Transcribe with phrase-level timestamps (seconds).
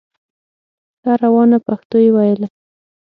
[1.01, 2.47] ښه روانه پښتو یې ویله